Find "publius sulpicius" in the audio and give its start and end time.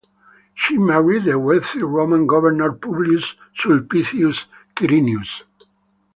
2.71-4.47